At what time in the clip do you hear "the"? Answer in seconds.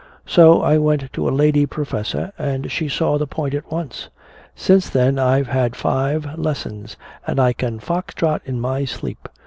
3.19-3.27